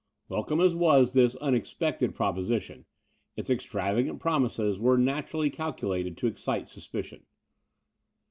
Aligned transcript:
Welcome 0.29 0.59
as 0.61 0.73
was 0.73 1.11
this 1.11 1.35
unexpected 1.35 2.15
proposition, 2.15 2.85
its 3.35 3.51
extravagant 3.51 4.19
promises 4.19 4.79
were 4.79 4.97
naturally 4.97 5.51
calculated 5.51 6.17
to 6.17 6.25
excite 6.27 6.67
suspicion. 6.67 7.23